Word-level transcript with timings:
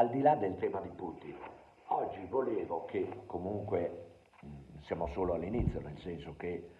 al 0.00 0.08
di 0.08 0.22
là 0.22 0.34
del 0.34 0.56
tema 0.56 0.80
di 0.80 0.88
Putin, 0.88 1.36
oggi 1.88 2.24
volevo 2.24 2.86
che 2.86 3.24
comunque 3.26 4.20
mh, 4.40 4.80
siamo 4.84 5.08
solo 5.08 5.34
all'inizio, 5.34 5.78
nel 5.82 5.98
senso 5.98 6.36
che 6.36 6.70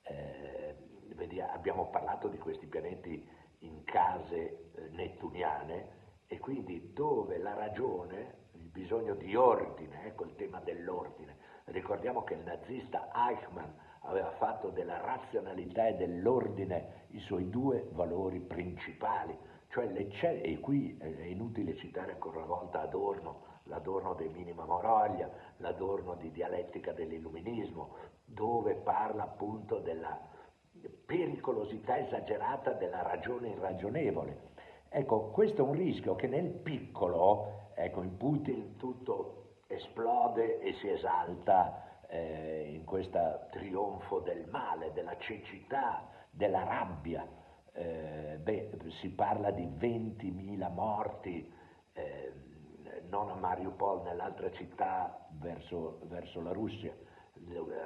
eh, 0.00 0.76
vediamo, 1.14 1.52
abbiamo 1.52 1.90
parlato 1.90 2.28
di 2.28 2.38
questi 2.38 2.64
pianeti 2.64 3.22
in 3.58 3.84
case 3.84 4.70
eh, 4.72 4.88
nettuniane 4.92 5.88
e 6.26 6.38
quindi 6.38 6.94
dove 6.94 7.36
la 7.36 7.52
ragione, 7.52 8.48
il 8.52 8.70
bisogno 8.70 9.14
di 9.14 9.36
ordine, 9.36 10.06
ecco 10.06 10.24
il 10.24 10.34
tema 10.36 10.58
dell'ordine. 10.60 11.36
Ricordiamo 11.64 12.24
che 12.24 12.32
il 12.32 12.44
nazista 12.44 13.10
Eichmann 13.14 13.68
aveva 14.04 14.30
fatto 14.38 14.70
della 14.70 15.02
razionalità 15.02 15.86
e 15.86 15.96
dell'ordine 15.96 17.08
i 17.08 17.18
suoi 17.18 17.50
due 17.50 17.90
valori 17.92 18.40
principali, 18.40 19.36
cioè 19.70 20.40
e 20.42 20.58
qui 20.58 20.96
è 20.98 21.24
inutile 21.26 21.76
citare 21.76 22.12
ancora 22.12 22.38
una 22.38 22.46
volta 22.46 22.80
Adorno, 22.80 23.44
l'Adorno 23.64 24.14
dei 24.14 24.28
minima 24.28 24.64
moraglia, 24.64 25.30
l'Adorno 25.58 26.16
di 26.16 26.32
dialettica 26.32 26.92
dell'illuminismo, 26.92 27.94
dove 28.24 28.74
parla 28.74 29.22
appunto 29.22 29.78
della 29.78 30.18
pericolosità 31.06 31.98
esagerata 31.98 32.72
della 32.72 33.02
ragione 33.02 33.50
irragionevole. 33.50 34.48
Ecco, 34.88 35.30
questo 35.30 35.64
è 35.64 35.68
un 35.68 35.74
rischio 35.74 36.16
che 36.16 36.26
nel 36.26 36.48
piccolo, 36.48 37.70
ecco, 37.74 38.02
in 38.02 38.16
Putin 38.16 38.76
tutto 38.76 39.58
esplode 39.68 40.58
e 40.60 40.72
si 40.74 40.88
esalta 40.88 42.02
eh, 42.08 42.72
in 42.74 42.84
questo 42.84 43.46
trionfo 43.50 44.18
del 44.18 44.48
male, 44.48 44.92
della 44.92 45.16
cecità, 45.18 46.08
della 46.30 46.64
rabbia. 46.64 47.24
Eh, 47.72 48.38
beh, 48.42 48.70
si 49.00 49.10
parla 49.10 49.50
di 49.50 49.66
20.000 49.66 50.72
morti, 50.72 51.52
eh, 51.92 52.32
non 53.08 53.30
a 53.30 53.34
Mariupol, 53.34 54.02
nell'altra 54.02 54.50
città 54.52 55.26
verso, 55.38 56.00
verso 56.04 56.40
la 56.40 56.52
Russia, 56.52 56.92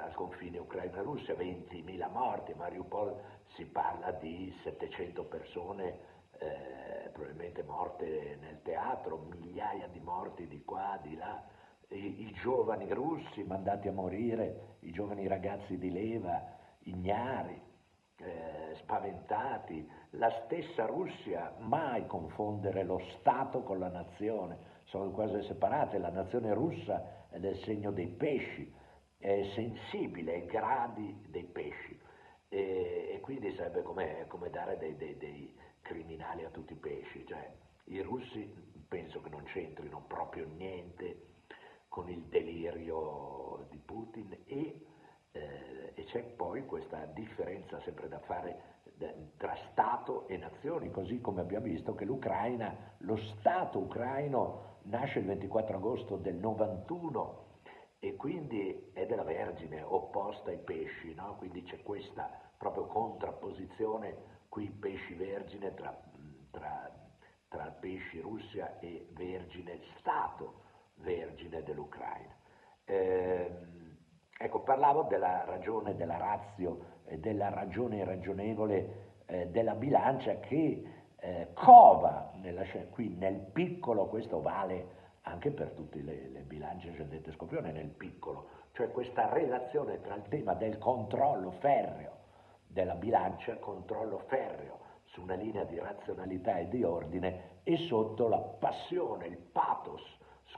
al 0.03 0.13
confine 0.13 0.57
Ucraina-Russia, 0.57 1.33
20.000 1.33 2.11
morti, 2.11 2.51
a 2.51 2.55
Mariupol 2.55 3.15
si 3.55 3.65
parla 3.65 4.11
di 4.11 4.53
700 4.63 5.23
persone 5.25 6.13
eh, 6.39 7.09
probabilmente 7.13 7.63
morte 7.63 8.37
nel 8.41 8.61
teatro, 8.61 9.27
migliaia 9.29 9.87
di 9.87 9.99
morti 9.99 10.47
di 10.47 10.63
qua, 10.63 10.99
di 11.01 11.15
là, 11.15 11.41
I, 11.89 12.27
i, 12.27 12.31
giovani 12.41 12.91
russi 12.91 13.43
mandati 13.43 13.87
a 13.87 13.91
morire, 13.91 14.77
i 14.81 14.91
giovani 14.91 15.27
ragazzi 15.27 15.77
di 15.77 15.91
leva, 15.91 16.41
ignari, 16.79 17.61
eh, 18.17 18.75
spaventati, 18.75 19.89
la 20.11 20.29
stessa 20.45 20.85
Russia, 20.85 21.53
mai 21.59 22.05
confondere 22.07 22.83
lo 22.83 22.99
Stato 23.19 23.61
con 23.63 23.79
la 23.79 23.89
nazione, 23.89 24.73
sono 24.85 25.11
quasi 25.11 25.41
separate, 25.47 25.97
la 25.97 26.09
nazione 26.09 26.53
russa 26.53 27.27
è 27.29 27.39
del 27.39 27.57
segno 27.63 27.91
dei 27.91 28.07
pesci, 28.07 28.73
è 29.17 29.51
sensibile 29.55 30.33
ai 30.33 30.45
gradi 30.45 31.25
dei 31.29 31.45
pesci. 31.45 31.99
E, 32.47 33.11
e 33.13 33.19
quindi 33.21 33.53
sarebbe 33.55 33.81
come, 33.81 34.25
come 34.27 34.49
dare 34.49 34.77
dei, 34.77 34.95
dei, 34.95 35.17
dei, 35.17 35.53
criminali 35.81 36.43
a 36.43 36.49
tutti 36.49 36.73
i 36.73 36.77
pesci, 36.77 37.25
cioè 37.27 37.47
i 37.85 38.01
russi 38.01 38.51
penso 38.87 39.21
che 39.21 39.29
non 39.29 39.43
c'entrino 39.43 40.03
proprio 40.07 40.47
niente 40.47 41.33
con 41.87 42.09
il 42.09 42.23
delirio 42.23 43.67
di 43.69 43.77
Putin 43.77 44.35
e, 44.45 44.85
eh, 45.31 45.91
e 45.93 46.03
c'è 46.05 46.23
poi 46.55 46.65
questa 46.65 47.05
differenza 47.07 47.81
sempre 47.81 48.07
da 48.07 48.19
fare 48.19 48.73
tra 49.35 49.57
Stato 49.71 50.25
e 50.29 50.37
nazioni, 50.37 50.89
così 50.89 51.19
come 51.19 51.41
abbiamo 51.41 51.65
visto 51.65 51.95
che 51.95 52.05
l'Ucraina, 52.05 52.93
lo 52.99 53.17
Stato 53.17 53.79
ucraino 53.79 54.77
nasce 54.83 55.19
il 55.19 55.25
24 55.25 55.75
agosto 55.75 56.15
del 56.15 56.35
91 56.35 57.43
e 57.99 58.15
quindi 58.15 58.89
è 58.93 59.05
della 59.05 59.23
Vergine, 59.23 59.81
opposta 59.81 60.49
ai 60.49 60.59
pesci, 60.59 61.13
no? 61.13 61.35
quindi 61.35 61.61
c'è 61.63 61.83
questa 61.83 62.31
proprio 62.57 62.85
contrapposizione 62.85 64.15
qui 64.47 64.69
pesci 64.69 65.13
vergine 65.15 65.73
tra, 65.73 65.93
tra, 66.51 66.89
tra 67.49 67.65
pesci 67.65 68.21
Russia 68.21 68.79
e 68.79 69.09
vergine 69.11 69.81
Stato 69.99 70.61
vergine 70.99 71.63
dell'Ucraina. 71.63 72.33
Eh, 72.85 73.83
ecco, 74.45 74.61
parlavo 74.61 75.03
della 75.03 75.43
ragione, 75.45 75.95
della 75.95 76.17
razio, 76.17 77.01
eh, 77.05 77.19
della 77.19 77.49
ragione 77.49 77.97
irragionevole 77.97 79.03
eh, 79.25 79.47
della 79.47 79.75
bilancia 79.75 80.39
che 80.39 80.83
eh, 81.17 81.47
cova 81.53 82.31
nella, 82.35 82.63
qui 82.91 83.09
nel 83.09 83.39
piccolo, 83.39 84.05
questo 84.07 84.41
vale 84.41 85.03
anche 85.21 85.51
per 85.51 85.71
tutte 85.71 86.01
le, 86.01 86.29
le 86.29 86.41
bilance 86.41 86.89
ascendente 86.89 87.31
scopione 87.31 87.71
nel 87.71 87.89
piccolo, 87.89 88.47
cioè 88.73 88.91
questa 88.91 89.33
relazione 89.33 89.99
tra 90.01 90.15
il 90.15 90.23
tema 90.29 90.53
del 90.53 90.77
controllo 90.77 91.51
ferreo 91.51 92.13
della 92.67 92.95
bilancia, 92.95 93.57
controllo 93.57 94.19
ferreo 94.27 94.79
su 95.05 95.21
una 95.21 95.35
linea 95.35 95.63
di 95.63 95.79
razionalità 95.79 96.57
e 96.57 96.67
di 96.67 96.83
ordine 96.83 97.61
e 97.63 97.77
sotto 97.77 98.27
la 98.27 98.37
passione, 98.37 99.27
il 99.27 99.37
pathos 99.37 100.03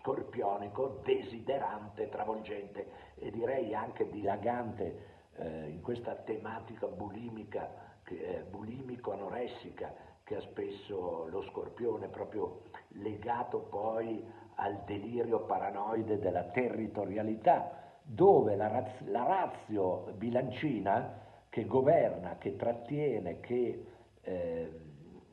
scorpionico, 0.08 1.02
desiderante, 1.04 2.08
travolgente 2.08 2.88
e 3.16 3.30
direi 3.30 3.76
anche 3.76 4.10
dilagante 4.10 5.16
eh, 5.36 5.68
in 5.68 5.82
questa 5.82 6.16
tematica 6.16 6.88
bulimica, 6.88 8.00
eh, 8.06 8.46
bulimico-anoressica 8.50 9.94
che 10.24 10.38
ha 10.38 10.42
spesso 10.42 11.28
lo 11.28 11.42
scorpione 11.44 12.08
proprio 12.08 12.62
legato 12.90 13.60
poi 13.60 14.24
al 14.56 14.82
delirio 14.86 15.42
paranoide 15.42 16.20
della 16.20 16.44
territorialità, 16.46 17.72
dove 18.02 18.56
la, 18.56 18.68
raz- 18.68 19.06
la 19.08 19.24
razio 19.24 20.14
bilancina 20.16 21.22
che 21.50 21.66
governa, 21.66 22.38
che 22.38 22.56
trattiene, 22.56 23.42
che 23.42 23.86
eh, 24.22 24.72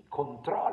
controlla, 0.09 0.64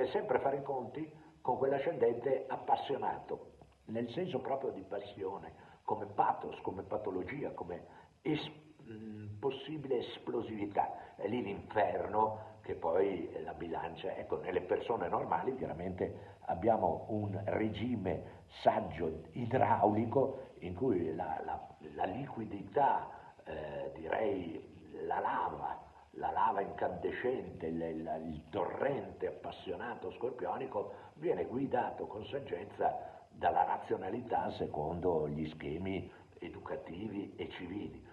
deve 0.00 0.10
sempre 0.12 0.38
fare 0.38 0.56
i 0.56 0.62
conti 0.62 1.10
con 1.42 1.58
quell'ascendente 1.58 2.46
appassionato, 2.48 3.52
nel 3.86 4.08
senso 4.10 4.38
proprio 4.40 4.70
di 4.70 4.82
passione, 4.82 5.52
come 5.84 6.06
pathos, 6.06 6.58
come 6.62 6.82
patologia, 6.82 7.50
come 7.50 7.84
es- 8.22 8.50
mh, 8.84 9.38
possibile 9.38 9.98
esplosività. 9.98 11.14
È 11.16 11.26
lì 11.26 11.42
l'inferno 11.42 12.48
che 12.62 12.74
poi 12.74 13.30
la 13.42 13.52
bilancia, 13.52 14.14
ecco, 14.16 14.38
nelle 14.40 14.62
persone 14.62 15.08
normali 15.08 15.54
chiaramente 15.56 16.38
abbiamo 16.46 17.06
un 17.08 17.38
regime 17.44 18.38
saggio 18.62 19.24
idraulico 19.32 20.48
in 20.60 20.74
cui 20.74 21.14
la, 21.14 21.40
la, 21.44 21.60
la 21.94 22.04
liquidità, 22.04 23.08
eh, 23.44 23.90
direi 23.94 24.62
la 25.06 25.20
lava, 25.20 25.82
la 26.14 26.30
lava 26.30 26.60
incandescente, 26.60 27.66
il, 27.66 27.80
il, 27.80 28.22
il, 28.26 28.42
torrente 28.50 29.28
appassionato 29.28 30.10
scorpionico 30.12 30.92
viene 31.14 31.44
guidato 31.44 32.06
con 32.06 32.24
saggezza 32.26 33.26
dalla 33.28 33.64
razionalità 33.64 34.50
secondo 34.52 35.28
gli 35.28 35.48
schemi 35.50 36.10
educativi 36.40 37.34
e 37.36 37.48
civili. 37.50 38.04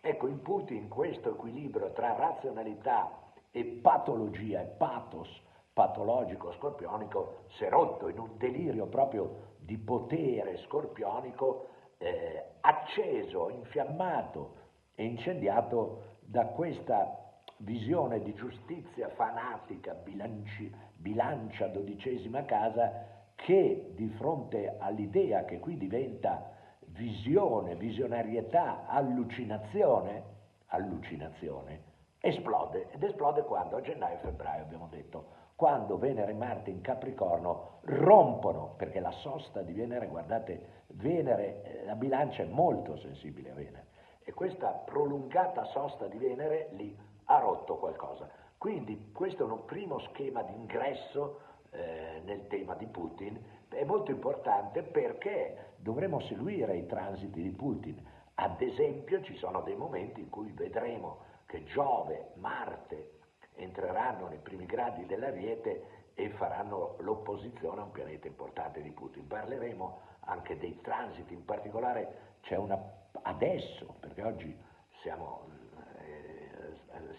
Ecco, 0.00 0.26
in 0.28 0.40
Putin 0.40 0.88
questo 0.88 1.30
equilibrio 1.34 1.92
tra 1.92 2.14
razionalità 2.14 3.32
e 3.50 3.64
patologia 3.64 4.62
e 4.62 4.64
pathos 4.64 5.28
patologico 5.72 6.52
scorpionico 6.52 7.44
si 7.56 7.64
è 7.64 7.68
rotto 7.68 8.08
in 8.08 8.18
un 8.18 8.36
delirio 8.36 8.86
proprio 8.86 9.50
di 9.58 9.78
potere 9.78 10.58
scorpionico 10.58 11.68
eh, 11.98 12.44
acceso, 12.60 13.48
infiammato 13.48 14.56
e 14.94 15.04
incendiato 15.04 16.16
da 16.20 16.46
questa 16.46 17.21
visione 17.62 18.20
di 18.20 18.34
giustizia 18.34 19.08
fanatica, 19.10 19.94
bilanci, 19.94 20.72
bilancia 20.96 21.68
dodicesima 21.68 22.44
casa, 22.44 23.10
che 23.34 23.92
di 23.94 24.08
fronte 24.16 24.76
all'idea 24.78 25.44
che 25.44 25.58
qui 25.58 25.76
diventa 25.76 26.50
visione, 26.86 27.74
visionarietà, 27.76 28.86
allucinazione, 28.86 30.22
allucinazione, 30.66 31.80
esplode. 32.20 32.90
Ed 32.90 33.02
esplode 33.02 33.42
quando? 33.42 33.76
A 33.76 33.80
gennaio 33.80 34.16
e 34.16 34.20
febbraio 34.20 34.62
abbiamo 34.62 34.88
detto, 34.90 35.40
quando 35.56 35.98
Venere 35.98 36.32
e 36.32 36.34
Marte 36.34 36.70
in 36.70 36.80
Capricorno 36.80 37.78
rompono, 37.82 38.74
perché 38.76 39.00
la 39.00 39.12
sosta 39.12 39.62
di 39.62 39.72
Venere, 39.72 40.08
guardate, 40.08 40.84
Venere, 40.88 41.62
eh, 41.62 41.84
la 41.84 41.94
bilancia 41.94 42.42
è 42.42 42.46
molto 42.46 42.96
sensibile 42.96 43.50
a 43.50 43.54
Venere. 43.54 43.86
E 44.24 44.32
questa 44.32 44.68
prolungata 44.68 45.64
sosta 45.64 46.06
di 46.06 46.18
Venere 46.18 46.68
lì 46.72 46.96
ha 47.32 47.38
rotto 47.38 47.76
qualcosa. 47.76 48.28
Quindi 48.58 49.10
questo 49.12 49.46
è 49.46 49.50
un 49.50 49.64
primo 49.64 49.98
schema 50.00 50.42
di 50.42 50.54
ingresso 50.54 51.40
eh, 51.70 52.20
nel 52.24 52.46
tema 52.48 52.74
di 52.74 52.86
Putin, 52.86 53.40
è 53.68 53.84
molto 53.84 54.10
importante 54.10 54.82
perché 54.82 55.72
dovremo 55.76 56.20
seguire 56.20 56.76
i 56.76 56.86
transiti 56.86 57.42
di 57.42 57.50
Putin. 57.50 58.06
Ad 58.34 58.60
esempio 58.60 59.22
ci 59.22 59.36
sono 59.36 59.62
dei 59.62 59.74
momenti 59.74 60.20
in 60.20 60.28
cui 60.28 60.52
vedremo 60.52 61.30
che 61.46 61.64
Giove, 61.64 62.32
Marte 62.34 63.18
entreranno 63.54 64.28
nei 64.28 64.38
primi 64.38 64.66
gradi 64.66 65.06
dell'Ariete 65.06 66.00
e 66.14 66.28
faranno 66.30 66.96
l'opposizione 67.00 67.80
a 67.80 67.84
un 67.84 67.90
pianeta 67.90 68.26
importante 68.26 68.82
di 68.82 68.90
Putin. 68.90 69.26
Parleremo 69.26 70.00
anche 70.20 70.58
dei 70.58 70.78
transiti, 70.82 71.32
in 71.32 71.44
particolare 71.44 72.38
c'è 72.42 72.56
una 72.56 72.78
adesso, 73.22 73.94
perché 74.00 74.22
oggi 74.22 74.56
siamo, 75.00 75.46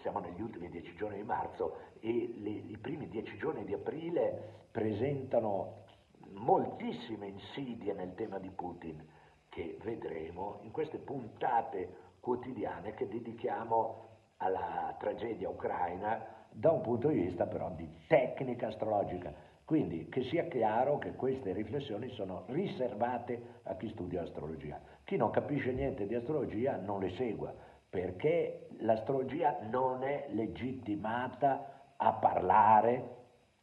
siamo 0.04 0.20
negli 0.20 0.42
ultimi 0.42 0.68
dieci 0.68 0.94
giorni 0.96 1.16
di 1.16 1.22
marzo 1.22 1.76
e 2.00 2.34
le, 2.36 2.50
i 2.50 2.76
primi 2.76 3.08
dieci 3.08 3.38
giorni 3.38 3.64
di 3.64 3.72
aprile 3.72 4.66
presentano 4.70 5.84
moltissime 6.32 7.28
insidie 7.28 7.94
nel 7.94 8.14
tema 8.14 8.38
di 8.38 8.50
Putin 8.50 9.02
che 9.48 9.78
vedremo 9.82 10.58
in 10.60 10.72
queste 10.72 10.98
puntate 10.98 11.88
quotidiane 12.20 12.92
che 12.92 13.08
dedichiamo 13.08 14.08
alla 14.38 14.94
tragedia 14.98 15.48
ucraina 15.48 16.22
da 16.50 16.70
un 16.70 16.82
punto 16.82 17.08
di 17.08 17.20
vista 17.20 17.46
però 17.46 17.70
di 17.70 17.88
tecnica 18.06 18.66
astrologica. 18.66 19.32
Quindi 19.64 20.10
che 20.10 20.24
sia 20.24 20.44
chiaro 20.48 20.98
che 20.98 21.14
queste 21.14 21.54
riflessioni 21.54 22.10
sono 22.10 22.44
riservate 22.48 23.60
a 23.62 23.74
chi 23.76 23.88
studia 23.88 24.20
astrologia. 24.20 24.78
Chi 25.04 25.16
non 25.16 25.30
capisce 25.30 25.72
niente 25.72 26.06
di 26.06 26.14
astrologia 26.14 26.76
non 26.76 27.00
le 27.00 27.10
segua, 27.12 27.54
perché 27.94 28.66
l'astrologia 28.80 29.56
non 29.70 30.02
è 30.02 30.26
legittimata 30.30 31.92
a 31.96 32.12
parlare 32.14 33.16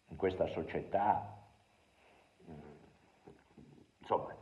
in 0.07 0.15
questa 0.15 0.47
società 0.47 1.37
insomma, 3.99 4.33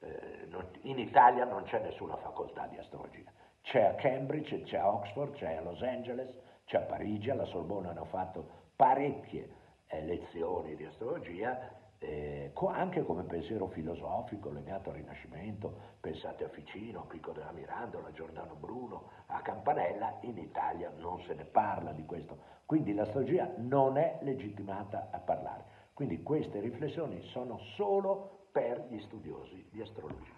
eh, 0.00 0.48
in 0.82 0.98
Italia 0.98 1.46
non 1.46 1.62
c'è 1.62 1.80
nessuna 1.80 2.16
facoltà 2.16 2.66
di 2.66 2.76
astrologia. 2.76 3.32
C'è 3.62 3.84
a 3.84 3.94
Cambridge, 3.94 4.64
c'è 4.64 4.76
a 4.76 4.92
Oxford, 4.92 5.32
c'è 5.36 5.54
a 5.54 5.62
Los 5.62 5.80
Angeles, 5.80 6.28
c'è 6.66 6.76
a 6.76 6.82
Parigi, 6.82 7.30
alla 7.30 7.46
Sorbona 7.46 7.90
hanno 7.90 8.04
fatto 8.04 8.48
parecchie 8.76 9.48
eh, 9.86 10.02
lezioni 10.02 10.76
di 10.76 10.84
astrologia, 10.84 11.70
eh, 11.98 12.52
anche 12.68 13.02
come 13.02 13.24
pensiero 13.24 13.68
filosofico 13.68 14.50
legato 14.50 14.90
al 14.90 14.96
Rinascimento, 14.96 15.96
pensate 16.00 16.44
a 16.44 16.48
Ficino, 16.48 17.00
a 17.00 17.04
Pico 17.06 17.32
della 17.32 17.52
Mirandola, 17.52 18.08
a 18.08 18.12
Giordano 18.12 18.54
Bruno, 18.54 19.10
a 19.26 19.40
Campanella, 19.42 20.18
in 20.20 20.38
Italia 20.38 20.92
non 20.96 21.20
se 21.22 21.34
ne 21.34 21.44
parla 21.44 21.92
di 21.92 22.04
questo, 22.04 22.38
quindi 22.66 22.94
l'astrologia 22.94 23.52
non 23.56 23.96
è 23.96 24.18
legittimata 24.22 25.08
a 25.10 25.18
parlare. 25.18 25.76
Quindi 25.94 26.22
queste 26.22 26.60
riflessioni 26.60 27.20
sono 27.32 27.58
solo 27.74 28.46
per 28.52 28.86
gli 28.88 29.00
studiosi 29.00 29.66
di 29.70 29.80
astrologia. 29.80 30.37